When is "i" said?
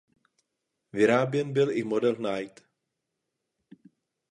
1.71-1.83